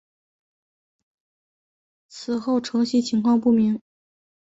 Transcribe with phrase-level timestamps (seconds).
[2.07, 3.79] 此后承袭情况不明。